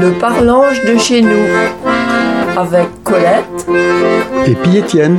[0.00, 1.46] Le parlange de chez nous
[2.56, 3.44] avec Colette
[4.46, 5.18] et puis Étienne.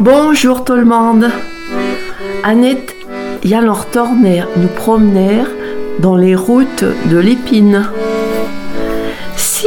[0.00, 1.30] Bonjour tout le monde.
[2.44, 2.94] Annette
[3.44, 5.42] y allons retourner nous promener
[6.00, 7.86] dans les routes de l'épine.
[9.36, 9.66] Si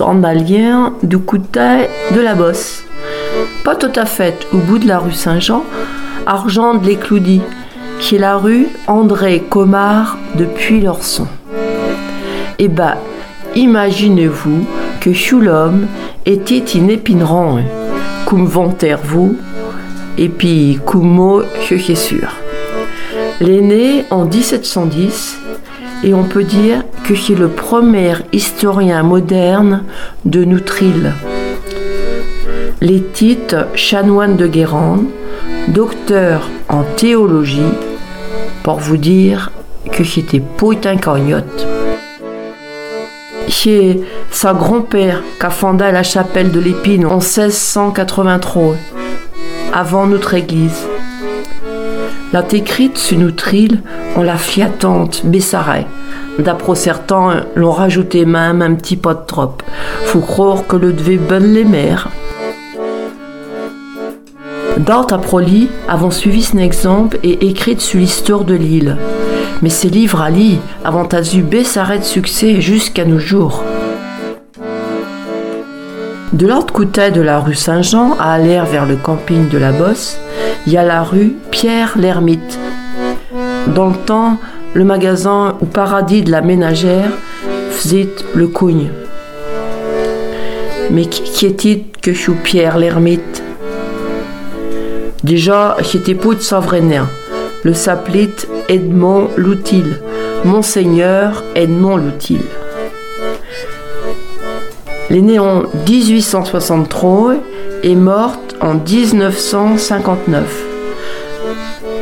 [0.00, 2.84] en allions du côté de la Bosse,
[3.64, 5.64] pas tout à fait au bout de la rue Saint-Jean,
[6.26, 7.42] argent de l'Écloudie,
[8.04, 11.26] qui est la rue André Comard depuis l'Orson.
[12.58, 12.96] Eh ben,
[13.56, 14.66] imaginez-vous
[15.00, 15.86] que Choulhomme
[16.26, 17.62] était une épineron,
[18.26, 19.36] comme vous
[20.18, 22.28] et puis comme moi, je suis sûr.
[23.40, 25.38] L'aîné en 1710
[26.04, 29.82] et on peut dire que c'est le premier historien moderne
[30.26, 31.14] de Noutril.
[32.82, 35.06] Les titres chanoine de Guérande,
[35.68, 37.62] docteur en théologie,
[38.62, 39.50] pour vous dire
[39.92, 40.42] que c'était
[40.84, 41.66] un cagnotte.
[43.48, 48.74] C'est sa grand-père qui a fondé la chapelle de l'Épine en 1683,
[49.72, 50.86] avant notre église.
[52.32, 53.80] La écrite sur notre île
[54.16, 55.86] en la fiatante Bessaret.
[56.38, 59.56] D'après certains, l'ont rajouté même un petit pot de trop.
[60.06, 62.08] Faut croire que le devait bonne les mères.
[64.78, 68.96] D'autres proli avons suivi cet exemple et écrit sur l'histoire de l'île.
[69.62, 73.62] Mais ces livres à lire avant à s'arrêtent de succès jusqu'à nos jours.
[76.32, 80.18] De l'autre côté de la rue Saint-Jean, à aller vers le camping de la Bosse,
[80.66, 82.58] il y a la rue Pierre l'Ermite.
[83.68, 84.38] Dans le temps,
[84.74, 87.10] le magasin ou paradis de la ménagère
[87.70, 88.90] faisait le cougne.
[90.90, 93.43] Mais qui est-il que chou Pierre l'Ermite?
[95.24, 97.08] Déjà, j'étais de Savrenin.
[97.62, 98.28] Le s'appelait
[98.68, 99.86] Edmond Loutil.
[100.44, 102.42] Monseigneur Edmond Loutil.
[105.08, 107.36] Il est né en 1863
[107.82, 110.64] et morte en 1959.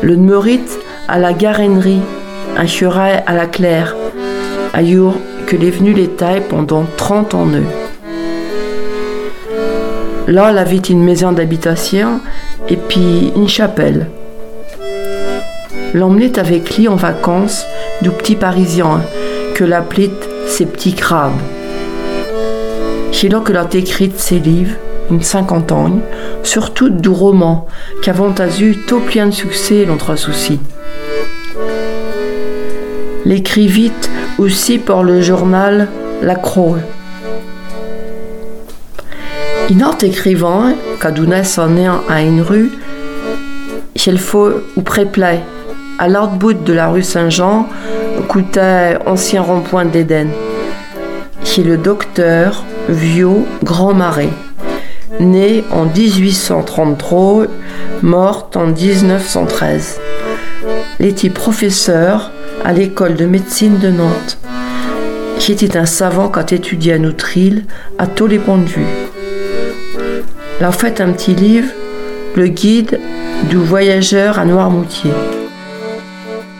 [0.02, 2.02] Le mérite à la garennerie,
[2.56, 3.94] un cherai à la claire,
[4.72, 5.14] ailleurs
[5.46, 7.46] que les venus tailles pendant 30 ans.
[10.26, 12.20] Là, elle avait une maison d'habitation
[12.72, 14.08] et puis une chapelle.
[15.92, 17.66] L'emmenait avec lui en vacances
[18.00, 19.02] du petit parisien
[19.54, 20.10] que l'appelait
[20.46, 21.32] ses petits crabes.
[23.12, 24.74] C'est là que l'ont écrit ses livres,
[25.10, 26.00] une cinquantaine,
[26.42, 27.66] surtout du roman,
[28.02, 30.58] qu'avant eu tout plein de succès l'entre souci.
[33.26, 33.92] L'écrivit
[34.38, 35.88] aussi pour le journal
[36.22, 36.78] La Croix.
[39.70, 42.72] Autre écrivain, Cadounès s'en est à une rue,
[44.16, 45.40] faut ou préplay,
[45.98, 47.68] à l'autre bout de la rue Saint-Jean,
[48.28, 50.28] coûtait ancien rond-point d'Éden.
[51.44, 54.30] Chez le docteur Vieux Grand Marais,
[55.20, 57.46] né en 1833,
[58.02, 60.00] mort en 1913.
[61.00, 62.30] Il était professeur
[62.64, 64.38] à l'école de médecine de Nantes.
[65.48, 67.64] Il était un savant qui a étudié à notre île
[67.98, 68.40] à tous les.
[70.62, 71.72] Il a fait un petit livre,
[72.36, 73.00] Le guide
[73.50, 75.10] du voyageur à Noirmoutier.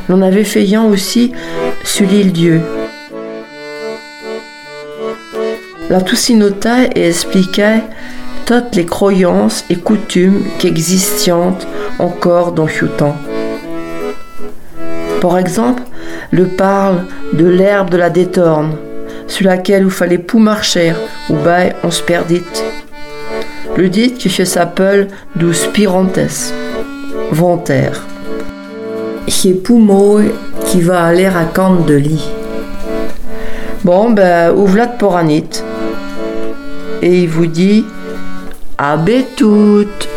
[0.09, 1.31] L'on avait fait un aussi
[1.85, 2.61] sur l'île Dieu.
[5.89, 7.85] La tout notait et expliquait
[8.45, 10.67] toutes les croyances et coutumes qui
[12.01, 13.17] encore dans temps.
[15.21, 15.84] Par exemple,
[16.33, 18.75] le parle de l'herbe de la détorne,
[19.29, 20.93] sur laquelle il fallait pou marcher,
[21.31, 22.43] ou bien on se perdit
[23.77, 26.19] le dit que s'appelle du spirantes,
[27.31, 28.06] Voltaire.
[29.28, 30.21] C'est Poumo
[30.66, 32.28] qui va aller à Camp de lit.
[33.84, 35.65] Bon, ben, ouvlat pour Anit.
[37.00, 37.84] Et il vous dit,
[38.78, 38.97] à
[39.37, 40.09] toutes